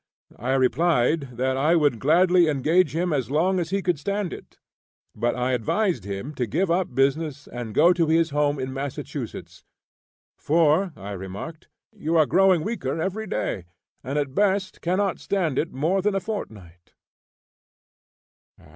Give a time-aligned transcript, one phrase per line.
[0.39, 4.57] I replied that I would gladly engage him as long as he could stand it,
[5.15, 9.63] but I advised him to give up business and go to his home in Massachusetts;
[10.39, 13.65] "for," I remarked, "you are growing weaker every day,
[14.03, 16.93] and at best cannot stand it more than a fortnight."